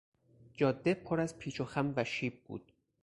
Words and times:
جاده 0.53 0.93
پر 0.93 1.19
از 1.19 1.39
پیچ 1.39 1.61
و 1.61 1.65
خم 1.65 1.93
و 1.95 2.03
شیب 2.03 2.43
بود. 2.43 2.71